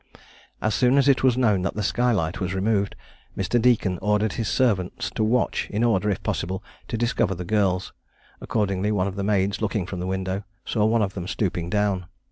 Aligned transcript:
As 0.63 0.73
soon 0.73 0.97
as 0.97 1.07
it 1.07 1.21
was 1.21 1.37
known 1.37 1.61
that 1.61 1.75
the 1.75 1.83
sky 1.83 2.11
light 2.11 2.39
was 2.39 2.55
removed, 2.55 2.95
Mr. 3.37 3.61
Deacon 3.61 3.99
ordered 4.01 4.33
his 4.33 4.49
servants 4.49 5.11
to 5.11 5.23
watch, 5.23 5.69
in 5.69 5.83
order, 5.83 6.09
if 6.09 6.23
possible, 6.23 6.63
to 6.87 6.97
discover 6.97 7.35
the 7.35 7.45
girls: 7.45 7.93
accordingly 8.41 8.91
one 8.91 9.05
of 9.05 9.15
the 9.15 9.23
maids, 9.23 9.61
looking 9.61 9.85
from 9.85 10.01
a 10.01 10.07
window, 10.07 10.43
saw 10.65 10.85
one 10.85 11.03
of 11.03 11.13
them 11.13 11.27
stooping 11.27 11.69
down. 11.69 12.07